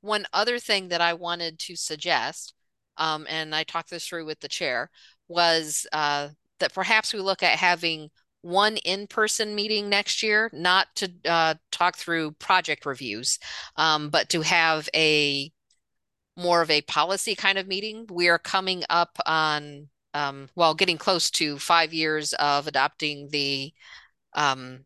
One 0.02 0.28
other 0.34 0.60
thing 0.60 0.90
that 0.90 1.02
I 1.02 1.14
wanted 1.14 1.58
to 1.60 1.76
suggest, 1.76 2.54
um, 2.98 3.26
and 3.28 3.56
I 3.56 3.64
talked 3.64 3.90
this 3.90 4.08
through 4.08 4.26
with 4.26 4.40
the 4.42 4.48
chair, 4.48 4.92
was 5.28 5.88
uh, 5.92 6.30
that 6.60 6.74
perhaps 6.74 7.14
we 7.14 7.20
look 7.20 7.42
at 7.42 7.58
having 7.58 8.12
one 8.44 8.78
in-person 8.78 9.56
meeting 9.56 9.90
next 9.90 10.22
year, 10.22 10.50
not 10.54 10.88
to 10.96 11.12
uh, 11.26 11.56
talk 11.72 11.96
through 11.96 12.32
project 12.34 12.86
reviews, 12.86 13.40
um, 13.78 14.10
but 14.10 14.30
to 14.30 14.42
have 14.42 14.88
a 14.94 15.52
more 16.36 16.62
of 16.62 16.70
a 16.70 16.82
policy 16.82 17.36
kind 17.36 17.58
of 17.58 17.68
meeting. 17.68 18.06
We 18.12 18.28
are 18.28 18.40
coming 18.40 18.84
up 18.90 19.18
on, 19.26 19.88
um, 20.14 20.50
well, 20.56 20.76
getting 20.76 20.98
close 20.98 21.32
to 21.32 21.58
five 21.58 21.94
years 21.94 22.34
of 22.34 22.68
adopting 22.68 23.30
the 23.32 23.72
um, 24.34 24.86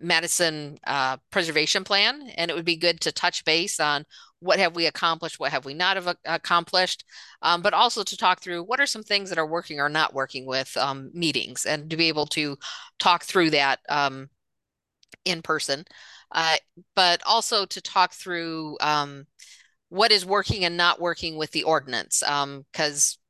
Madison 0.00 0.78
uh, 0.86 1.18
Preservation 1.30 1.84
Plan, 1.84 2.28
and 2.36 2.50
it 2.50 2.54
would 2.54 2.64
be 2.64 2.76
good 2.76 3.00
to 3.02 3.12
touch 3.12 3.44
base 3.44 3.78
on 3.78 4.04
what 4.44 4.58
have 4.58 4.76
we 4.76 4.86
accomplished, 4.86 5.40
what 5.40 5.50
have 5.50 5.64
we 5.64 5.74
not 5.74 5.96
have 5.96 6.16
accomplished, 6.24 7.04
um, 7.42 7.62
but 7.62 7.72
also 7.74 8.02
to 8.02 8.16
talk 8.16 8.42
through 8.42 8.62
what 8.62 8.78
are 8.80 8.86
some 8.86 9.02
things 9.02 9.30
that 9.30 9.38
are 9.38 9.46
working 9.46 9.80
or 9.80 9.88
not 9.88 10.12
working 10.14 10.46
with 10.46 10.76
um, 10.76 11.10
meetings, 11.14 11.64
and 11.64 11.88
to 11.90 11.96
be 11.96 12.08
able 12.08 12.26
to 12.26 12.56
talk 12.98 13.24
through 13.24 13.50
that 13.50 13.80
um, 13.88 14.28
in 15.24 15.40
person, 15.42 15.84
uh, 16.32 16.56
but 16.94 17.22
also 17.24 17.64
to 17.64 17.80
talk 17.80 18.12
through 18.12 18.76
um, 18.80 19.26
what 19.88 20.12
is 20.12 20.26
working 20.26 20.64
and 20.64 20.76
not 20.76 21.00
working 21.00 21.36
with 21.36 21.50
the 21.52 21.62
ordinance 21.62 22.20
because 22.20 23.18
um, 23.18 23.23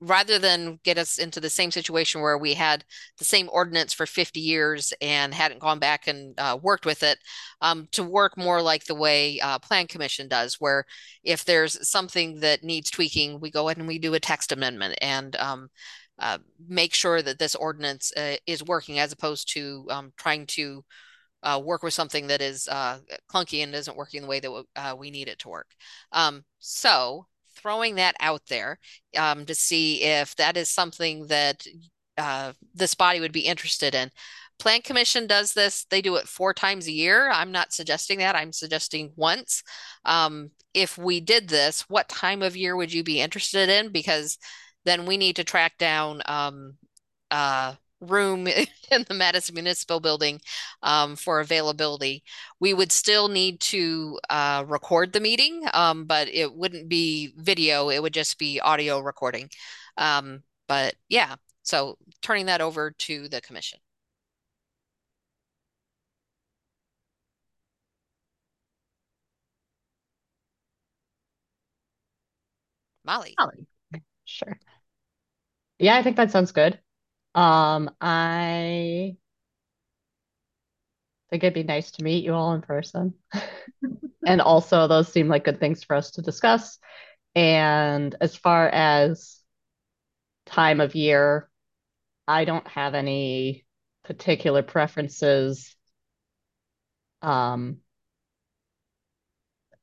rather 0.00 0.38
than 0.38 0.78
get 0.84 0.98
us 0.98 1.18
into 1.18 1.40
the 1.40 1.50
same 1.50 1.70
situation 1.70 2.20
where 2.20 2.38
we 2.38 2.54
had 2.54 2.84
the 3.18 3.24
same 3.24 3.48
ordinance 3.52 3.92
for 3.92 4.06
50 4.06 4.38
years 4.38 4.92
and 5.00 5.34
hadn't 5.34 5.60
gone 5.60 5.78
back 5.78 6.06
and 6.06 6.38
uh, 6.38 6.56
worked 6.62 6.86
with 6.86 7.02
it 7.02 7.18
um, 7.60 7.88
to 7.90 8.04
work 8.04 8.36
more 8.36 8.62
like 8.62 8.84
the 8.84 8.94
way 8.94 9.40
uh, 9.40 9.58
plan 9.58 9.86
commission 9.86 10.28
does 10.28 10.56
where 10.60 10.84
if 11.24 11.44
there's 11.44 11.88
something 11.88 12.38
that 12.40 12.62
needs 12.62 12.90
tweaking 12.90 13.40
we 13.40 13.50
go 13.50 13.68
ahead 13.68 13.78
and 13.78 13.88
we 13.88 13.98
do 13.98 14.14
a 14.14 14.20
text 14.20 14.52
amendment 14.52 14.96
and 15.02 15.34
um, 15.36 15.68
uh, 16.20 16.38
make 16.68 16.94
sure 16.94 17.20
that 17.20 17.38
this 17.38 17.54
ordinance 17.54 18.12
uh, 18.16 18.36
is 18.46 18.62
working 18.62 18.98
as 18.98 19.12
opposed 19.12 19.52
to 19.52 19.86
um, 19.90 20.12
trying 20.16 20.46
to 20.46 20.84
uh, 21.42 21.60
work 21.64 21.82
with 21.82 21.94
something 21.94 22.26
that 22.26 22.40
is 22.40 22.68
uh, 22.68 22.98
clunky 23.32 23.62
and 23.62 23.74
isn't 23.74 23.96
working 23.96 24.22
the 24.22 24.28
way 24.28 24.40
that 24.40 24.98
we 24.98 25.10
need 25.10 25.28
it 25.28 25.38
to 25.38 25.48
work. 25.48 25.68
Um, 26.10 26.44
so 26.58 27.26
throwing 27.60 27.96
that 27.96 28.14
out 28.20 28.42
there 28.48 28.78
um, 29.16 29.44
to 29.46 29.54
see 29.54 30.02
if 30.02 30.34
that 30.36 30.56
is 30.56 30.68
something 30.68 31.26
that 31.26 31.66
uh, 32.16 32.52
this 32.74 32.94
body 32.94 33.20
would 33.20 33.32
be 33.32 33.40
interested 33.46 33.94
in. 33.94 34.10
Plan 34.58 34.82
Commission 34.82 35.26
does 35.26 35.52
this. 35.52 35.84
They 35.84 36.02
do 36.02 36.16
it 36.16 36.26
four 36.26 36.52
times 36.52 36.88
a 36.88 36.92
year. 36.92 37.30
I'm 37.30 37.52
not 37.52 37.72
suggesting 37.72 38.18
that. 38.18 38.34
I'm 38.34 38.52
suggesting 38.52 39.12
once. 39.14 39.62
Um, 40.04 40.50
if 40.74 40.98
we 40.98 41.20
did 41.20 41.48
this, 41.48 41.82
what 41.88 42.08
time 42.08 42.42
of 42.42 42.56
year 42.56 42.74
would 42.76 42.92
you 42.92 43.04
be 43.04 43.20
interested 43.20 43.68
in? 43.68 43.92
Because 43.92 44.36
then 44.84 45.06
we 45.06 45.16
need 45.16 45.36
to 45.36 45.44
track 45.44 45.78
down 45.78 46.22
um, 46.26 46.74
uh, 47.30 47.74
room 48.00 48.46
in 48.90 49.04
the 49.08 49.14
Madison 49.14 49.54
Municipal 49.54 50.00
Building 50.00 50.40
um, 50.82 51.16
for 51.16 51.40
availability. 51.40 52.22
We 52.60 52.74
would 52.74 52.92
still 52.92 53.28
need 53.28 53.60
to 53.60 54.18
uh, 54.30 54.64
record 54.66 55.12
the 55.12 55.20
meeting, 55.20 55.62
um, 55.74 56.04
but 56.06 56.28
it 56.28 56.54
wouldn't 56.54 56.88
be 56.88 57.32
video, 57.36 57.88
it 57.90 58.02
would 58.02 58.14
just 58.14 58.38
be 58.38 58.60
audio 58.60 59.00
recording. 59.00 59.50
Um, 59.96 60.42
but 60.68 60.94
yeah, 61.08 61.36
so 61.62 61.98
turning 62.22 62.46
that 62.46 62.60
over 62.60 62.90
to 62.92 63.28
the 63.28 63.40
commission. 63.40 63.78
Molly. 73.04 73.34
Molly. 73.38 73.66
Sure. 74.24 74.58
Yeah, 75.78 75.96
I 75.96 76.02
think 76.02 76.16
that 76.16 76.30
sounds 76.30 76.52
good. 76.52 76.80
Um, 77.38 77.90
I 78.00 79.16
think 81.30 81.44
it'd 81.44 81.54
be 81.54 81.62
nice 81.62 81.90
to 81.92 82.02
meet 82.04 82.24
you 82.24 82.32
all 82.34 82.54
in 82.54 82.62
person. 82.62 83.14
and 84.26 84.40
also, 84.40 84.88
those 84.88 85.12
seem 85.12 85.28
like 85.28 85.44
good 85.44 85.60
things 85.60 85.84
for 85.84 85.94
us 85.94 86.12
to 86.12 86.22
discuss. 86.22 86.78
And 87.34 88.14
as 88.20 88.36
far 88.36 88.68
as 88.68 89.40
time 90.46 90.80
of 90.80 90.94
year, 90.94 91.48
I 92.26 92.44
don't 92.44 92.66
have 92.68 92.94
any 92.94 93.66
particular 94.04 94.62
preferences. 94.62 95.76
Um, 97.22 97.78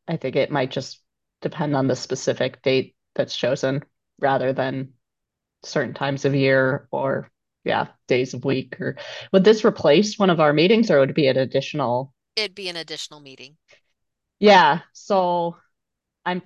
I 0.08 0.18
think 0.18 0.36
it 0.36 0.52
might 0.52 0.72
just 0.72 1.02
depend 1.42 1.76
on 1.76 1.88
the 1.88 1.96
specific 1.96 2.62
date 2.62 2.96
that's 3.14 3.36
chosen 3.36 3.84
rather 4.20 4.54
than 4.54 4.94
certain 5.64 5.94
times 5.94 6.26
of 6.26 6.36
year 6.36 6.88
or 6.92 7.32
yeah, 7.66 7.88
days 8.08 8.34
of 8.34 8.46
week 8.46 8.80
or 8.80 8.96
would 9.34 9.44
this 9.44 9.66
replace 9.66 10.18
one 10.18 10.30
of 10.30 10.40
our 10.40 10.54
meetings 10.54 10.90
or 10.90 11.00
would 11.00 11.10
it 11.10 11.16
be 11.16 11.28
an 11.28 11.38
additional? 11.38 12.14
It'd 12.36 12.56
be 12.56 12.70
an 12.70 12.76
additional 12.76 13.20
meeting. 13.20 13.58
Yeah, 14.40 14.82
so 14.94 15.58
I'm 16.26 16.42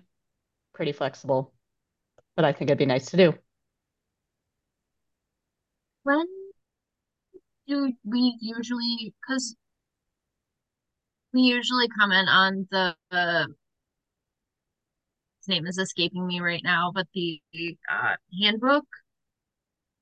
pretty 0.73 0.91
flexible, 0.93 1.53
but 2.35 2.45
I 2.45 2.53
think 2.53 2.69
it'd 2.69 2.77
be 2.77 2.85
nice 2.85 3.07
to 3.07 3.17
do. 3.17 3.33
When 6.03 6.25
do 7.67 7.93
we 8.03 8.37
usually, 8.41 9.13
because 9.21 9.55
we 11.33 11.41
usually 11.41 11.87
comment 11.87 12.27
on 12.29 12.67
the, 12.71 12.95
uh, 13.11 13.45
his 15.39 15.47
name 15.47 15.67
is 15.67 15.77
escaping 15.77 16.25
me 16.25 16.39
right 16.39 16.61
now, 16.63 16.91
but 16.93 17.07
the 17.13 17.41
uh, 17.91 18.15
handbook 18.41 18.85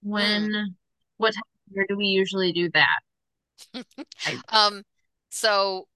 when 0.01 0.51
mm 0.51 0.75
what 1.17 1.33
time 1.33 1.81
of 1.81 1.87
do 1.87 1.97
we 1.97 2.05
usually 2.05 2.51
do 2.51 2.69
that? 2.71 3.85
um, 4.49 4.83
so 5.29 5.87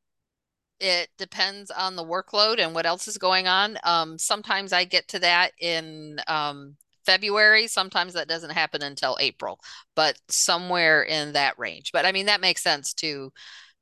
it 0.79 1.09
depends 1.17 1.69
on 1.71 1.95
the 1.95 2.03
workload 2.03 2.59
and 2.59 2.73
what 2.73 2.85
else 2.85 3.07
is 3.07 3.17
going 3.17 3.47
on. 3.47 3.77
Um, 3.83 4.17
sometimes 4.17 4.73
I 4.73 4.83
get 4.83 5.07
to 5.09 5.19
that 5.19 5.51
in 5.59 6.19
um, 6.27 6.75
February. 7.05 7.67
Sometimes 7.67 8.13
that 8.13 8.27
doesn't 8.27 8.51
happen 8.51 8.81
until 8.81 9.17
April, 9.19 9.59
but 9.95 10.17
somewhere 10.27 11.03
in 11.03 11.33
that 11.33 11.57
range. 11.59 11.91
But 11.91 12.05
I 12.05 12.11
mean, 12.11 12.25
that 12.25 12.41
makes 12.41 12.63
sense 12.63 12.93
to 12.95 13.31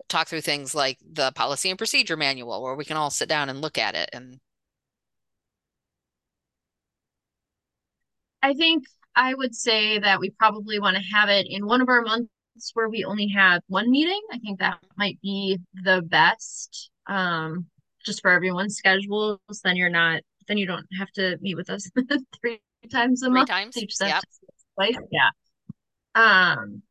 talk 0.09 0.27
through 0.27 0.41
things 0.41 0.75
like 0.75 0.97
the 1.13 1.31
policy 1.33 1.69
and 1.69 1.77
procedure 1.77 2.17
manual 2.17 2.61
where 2.61 2.75
we 2.75 2.85
can 2.85 2.97
all 2.97 3.09
sit 3.09 3.29
down 3.29 3.49
and 3.49 3.61
look 3.61 3.77
at 3.77 3.95
it 3.95 4.09
and 4.13 4.39
I 8.41 8.53
think 8.53 8.85
I 9.19 9.33
would 9.33 9.53
say 9.53 9.99
that 9.99 10.21
we 10.21 10.29
probably 10.29 10.79
want 10.79 10.95
to 10.95 11.03
have 11.13 11.27
it 11.27 11.45
in 11.49 11.65
one 11.65 11.81
of 11.81 11.89
our 11.89 12.01
months 12.01 12.29
where 12.73 12.87
we 12.87 13.03
only 13.03 13.27
have 13.35 13.61
one 13.67 13.91
meeting. 13.91 14.21
I 14.31 14.39
think 14.39 14.59
that 14.59 14.79
might 14.97 15.19
be 15.21 15.59
the 15.73 16.01
best, 16.01 16.89
um, 17.05 17.65
just 18.05 18.21
for 18.21 18.31
everyone's 18.31 18.77
schedules. 18.77 19.39
Then 19.61 19.75
you're 19.75 19.89
not, 19.89 20.21
then 20.47 20.57
you 20.57 20.65
don't 20.65 20.85
have 20.97 21.11
to 21.15 21.37
meet 21.41 21.55
with 21.55 21.69
us 21.69 21.91
three 22.41 22.61
times 22.89 23.21
a 23.21 23.25
three 23.25 23.33
month. 23.33 23.49
times. 23.49 23.75
Each 23.75 23.93
yep. 23.99 24.23
Twice. 24.75 24.95
Yeah. 25.11 25.29
Um, 26.15 26.81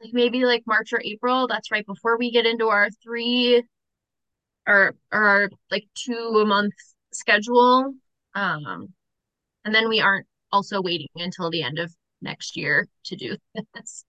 like 0.00 0.12
maybe 0.12 0.44
like 0.44 0.62
March 0.68 0.92
or 0.92 1.00
April. 1.04 1.48
That's 1.48 1.72
right 1.72 1.84
before 1.84 2.16
we 2.16 2.30
get 2.30 2.46
into 2.46 2.68
our 2.68 2.90
three 3.02 3.64
or 4.68 4.94
our 5.10 5.50
like 5.72 5.88
two 5.96 6.38
a 6.40 6.46
month 6.46 6.74
schedule. 7.12 7.94
Um, 8.36 8.94
and 9.64 9.74
then 9.74 9.88
we 9.88 10.00
aren't 10.00 10.26
also 10.50 10.82
waiting 10.82 11.08
until 11.16 11.50
the 11.50 11.62
end 11.62 11.78
of 11.78 11.94
next 12.20 12.56
year 12.56 12.88
to 13.04 13.16
do 13.16 13.36
this. 13.74 14.04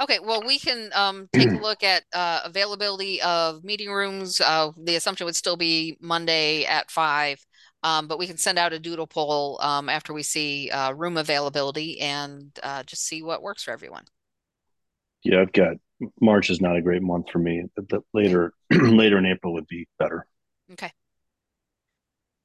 Okay, 0.00 0.20
well, 0.20 0.42
we 0.46 0.58
can 0.58 0.90
um, 0.94 1.28
take 1.32 1.50
a 1.50 1.52
look 1.62 1.82
at 1.82 2.04
uh, 2.14 2.40
availability 2.44 3.20
of 3.22 3.64
meeting 3.64 3.90
rooms. 3.90 4.40
Uh, 4.40 4.70
the 4.76 4.94
assumption 4.94 5.24
would 5.24 5.36
still 5.36 5.56
be 5.56 5.96
Monday 6.00 6.64
at 6.64 6.90
five, 6.90 7.44
um, 7.82 8.06
but 8.06 8.18
we 8.18 8.26
can 8.26 8.36
send 8.36 8.58
out 8.58 8.72
a 8.72 8.78
doodle 8.78 9.08
poll 9.08 9.58
um, 9.60 9.88
after 9.88 10.12
we 10.12 10.22
see 10.22 10.70
uh, 10.70 10.92
room 10.92 11.16
availability 11.16 12.00
and 12.00 12.56
uh, 12.62 12.84
just 12.84 13.06
see 13.06 13.22
what 13.22 13.42
works 13.42 13.64
for 13.64 13.72
everyone. 13.72 14.04
Yeah, 15.24 15.40
I've 15.40 15.52
got 15.52 15.76
March 16.20 16.48
is 16.48 16.60
not 16.60 16.76
a 16.76 16.82
great 16.82 17.02
month 17.02 17.30
for 17.32 17.40
me. 17.40 17.64
The, 17.76 17.82
the 17.82 18.00
later 18.14 18.52
later 18.70 19.18
in 19.18 19.26
April 19.26 19.54
would 19.54 19.66
be 19.66 19.88
better. 19.98 20.26
Okay. 20.72 20.92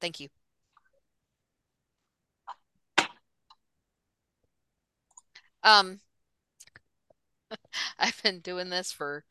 Thank 0.01 0.19
you. 0.19 0.29
Um, 5.63 5.99
I've 7.99 8.21
been 8.23 8.39
doing 8.39 8.69
this 8.69 8.91
for 8.91 9.23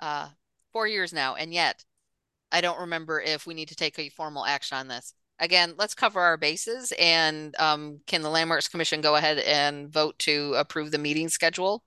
uh 0.00 0.28
four 0.72 0.86
years 0.86 1.12
now, 1.12 1.34
and 1.34 1.52
yet 1.52 1.84
I 2.52 2.60
don't 2.60 2.80
remember 2.80 3.20
if 3.20 3.46
we 3.46 3.54
need 3.54 3.68
to 3.68 3.76
take 3.76 3.98
a 3.98 4.08
formal 4.10 4.46
action 4.46 4.78
on 4.78 4.88
this. 4.88 5.14
Again, 5.40 5.74
let's 5.78 5.94
cover 5.94 6.20
our 6.20 6.36
bases 6.36 6.92
and 6.98 7.54
um, 7.58 8.00
can 8.06 8.22
the 8.22 8.30
Landmarks 8.30 8.68
Commission 8.68 9.00
go 9.00 9.16
ahead 9.16 9.38
and 9.38 9.92
vote 9.92 10.18
to 10.20 10.54
approve 10.56 10.90
the 10.92 10.98
meeting 10.98 11.28
schedule? 11.28 11.84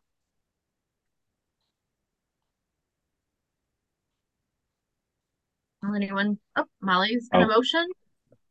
Anyone? 5.95 6.39
Oh, 6.55 6.65
Molly's 6.81 7.29
in 7.33 7.41
a 7.41 7.45
Oh. 7.45 7.47
motion. 7.47 7.87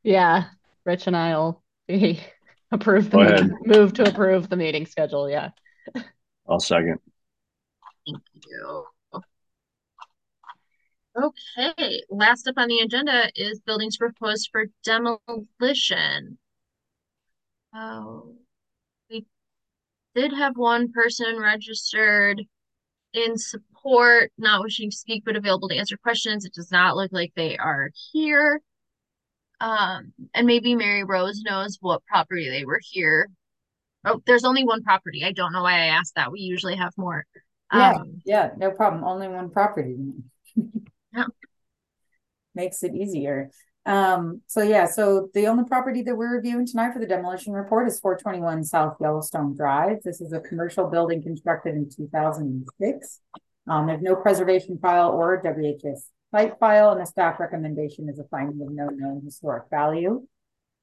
Yeah, 0.03 0.51
Rich 0.85 1.07
and 1.07 1.17
I'll 1.17 1.63
be 1.89 2.21
approve 2.73 3.11
the 3.11 3.17
Go 3.19 3.25
meeting- 3.25 3.59
move 3.65 3.93
to 3.95 4.09
approve 4.09 4.49
the 4.49 4.57
meeting 4.57 4.87
schedule. 4.87 5.29
Yeah. 5.31 5.51
I'll 6.49 6.61
second. 6.61 6.99
Thank 8.07 8.23
you. 8.49 8.85
Okay, 11.15 12.03
last 12.09 12.49
up 12.49 12.55
on 12.57 12.69
the 12.69 12.79
agenda 12.79 13.31
is 13.37 13.61
buildings 13.61 13.99
proposed 13.99 14.49
for 14.51 14.65
demolition. 14.83 16.39
Oh, 17.75 18.35
we 19.11 19.27
did 20.15 20.33
have 20.33 20.57
one 20.57 20.91
person 20.91 21.39
registered 21.39 22.41
in 23.13 23.37
support, 23.37 24.33
not 24.39 24.63
wishing 24.63 24.89
to 24.91 24.97
speak 24.97 25.23
but 25.27 25.37
available 25.37 25.69
to 25.69 25.77
answer 25.77 25.99
questions. 25.99 26.47
It 26.47 26.55
does 26.55 26.73
not 26.73 26.97
look 26.97 27.13
like 27.13 27.33
they 27.37 27.59
are 27.59 27.91
here. 28.13 28.63
Um, 29.63 30.13
and 30.35 30.47
maybe 30.47 30.75
Mary 30.75 31.05
Rose 31.05 31.41
knows 31.43 31.79
what 31.81 32.05
property 32.07 32.51
they 32.51 32.65
were 32.65 32.81
here. 32.83 33.31
Oh, 34.05 34.21
there's 34.27 34.43
only 34.43 34.65
one 34.65 34.83
property. 34.83 35.25
I 35.25 35.31
don't 35.31 35.53
know 35.53 35.63
why 35.63 35.75
I 35.75 35.87
asked 35.87 36.17
that. 36.17 36.33
We 36.33 36.41
usually 36.41 36.75
have 36.75 36.93
more. 36.97 37.25
Yeah, 37.73 37.93
Um, 37.93 38.21
yeah, 38.27 38.51
no 38.57 38.73
problem. 38.73 39.05
Only 39.05 39.29
one 39.29 39.51
property. 39.51 39.97
Yeah. 41.15 41.25
Makes 42.55 42.83
it 42.83 42.95
easier. 42.95 43.51
Um, 43.85 44.41
so 44.47 44.63
yeah, 44.63 44.87
so 44.87 45.29
the 45.35 45.47
only 45.47 45.65
property 45.65 46.01
that 46.05 46.17
we're 46.17 46.35
reviewing 46.37 46.67
tonight 46.67 46.95
for 46.95 47.01
the 47.01 47.07
demolition 47.07 47.53
report 47.53 47.87
is 47.87 48.01
four 48.01 48.17
twenty-one 48.17 48.65
South 48.65 48.97
Yellowstone 48.99 49.55
Drive. 49.55 49.99
This 50.05 50.23
is 50.23 50.33
a 50.33 50.41
commercial 50.41 50.87
building 50.87 51.23
constructed 51.23 51.75
in 51.75 51.91
two 51.95 52.09
thousand 52.09 52.47
and 52.47 52.69
six. 52.81 53.21
Um, 53.69 53.89
there's 53.89 54.01
no 54.01 54.17
preservation 54.17 54.79
file 54.79 55.11
or 55.11 55.43
WHS 55.43 56.01
site 56.33 56.59
file, 56.59 56.91
and 56.91 57.01
the 57.01 57.07
staff 57.07 57.39
recommendation 57.39 58.09
is 58.09 58.19
a 58.19 58.25
finding 58.25 58.61
of 58.67 58.73
no 58.73 58.89
known 58.89 59.23
historic 59.25 59.65
value. 59.71 60.27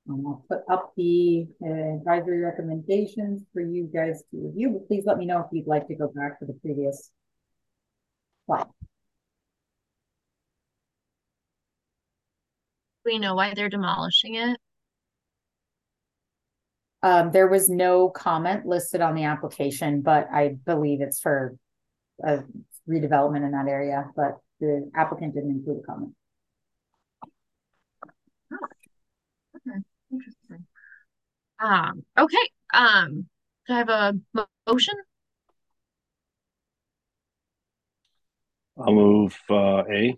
Um, 0.10 0.24
I'll 0.26 0.46
put 0.48 0.62
up 0.72 0.94
the 0.96 1.48
uh, 1.64 1.98
advisory 1.98 2.40
recommendations 2.40 3.44
for 3.52 3.62
you 3.62 3.90
guys 3.94 4.24
to 4.32 4.38
review, 4.38 4.70
but 4.70 4.88
please 4.88 5.04
let 5.06 5.18
me 5.18 5.26
know 5.26 5.40
if 5.40 5.48
you'd 5.52 5.68
like 5.68 5.88
to 5.88 5.96
go 5.96 6.08
back 6.08 6.40
to 6.40 6.46
the 6.46 6.54
previous 6.54 7.12
slide. 8.46 8.66
we 13.10 13.18
know 13.18 13.34
why 13.34 13.54
they're 13.56 13.70
demolishing 13.70 14.36
it. 14.36 14.58
Um, 17.02 17.32
there 17.32 17.48
was 17.48 17.70
no 17.70 18.10
comment 18.10 18.66
listed 18.66 19.02
on 19.02 19.16
the 19.16 19.24
application, 19.24 20.02
but 20.02 20.28
I 20.32 20.58
believe 20.66 21.02
it's 21.02 21.20
for 21.20 21.56
a 22.24 22.44
redevelopment 22.88 23.46
in 23.46 23.52
that 23.52 23.68
area, 23.68 24.06
but 24.16 24.38
the 24.60 24.90
applicant 24.96 25.34
didn't 25.34 25.52
include 25.52 25.80
a 25.84 25.86
comment. 25.86 26.14
Oh, 28.52 28.58
Okay, 29.56 29.78
interesting. 30.12 30.66
Um, 31.60 32.04
okay, 32.18 32.50
um, 32.74 33.28
do 33.68 33.74
I 33.74 33.78
have 33.78 33.90
a 33.90 34.14
motion? 34.68 34.96
I'll 38.78 38.94
move 38.94 39.38
uh, 39.50 39.84
A. 39.92 40.18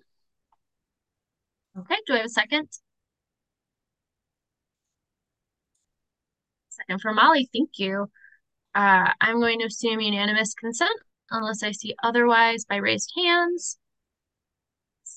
Okay, 1.79 1.95
do 2.05 2.13
I 2.13 2.17
have 2.17 2.25
a 2.25 2.29
second? 2.29 2.67
Second 6.69 7.01
for 7.01 7.13
Molly, 7.13 7.49
thank 7.53 7.71
you. 7.79 8.09
Uh, 8.75 9.09
I'm 9.19 9.39
going 9.39 9.59
to 9.59 9.65
assume 9.65 9.99
unanimous 9.99 10.53
consent 10.53 10.91
unless 11.31 11.63
I 11.63 11.71
see 11.71 11.95
otherwise 12.03 12.65
by 12.65 12.77
raised 12.77 13.11
hands. 13.17 13.77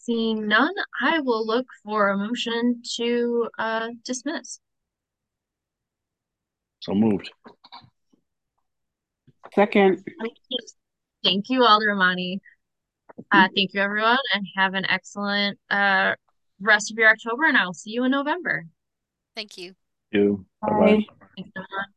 Seeing 0.05 0.47
none, 0.47 0.75
I 1.03 1.21
will 1.21 1.47
look 1.47 1.67
for 1.83 2.11
a 2.11 2.19
motion 2.19 2.83
to 2.97 3.49
uh 3.59 3.89
dismiss. 4.05 4.61
So 6.81 6.95
moved. 6.95 7.31
Second, 9.55 10.05
Thank 11.23 11.49
you, 11.49 11.65
Alder 11.65 11.93
Amani. 11.93 12.43
Uh, 13.33 13.49
thank 13.57 13.73
you, 13.73 13.81
everyone, 13.81 14.19
and 14.35 14.47
have 14.57 14.75
an 14.75 14.85
excellent 14.85 15.59
uh 15.71 16.15
rest 16.61 16.91
of 16.91 16.99
your 16.99 17.09
October, 17.09 17.45
and 17.45 17.57
I 17.57 17.65
will 17.65 17.73
see 17.73 17.91
you 17.91 18.05
in 18.05 18.11
November. 18.11 18.67
Thank 19.35 19.57
you. 19.57 19.75
You. 20.11 20.45
Bye. 20.61 20.69
Bye-bye. 20.69 21.07
Thanks, 21.37 21.51
everyone. 21.57 21.94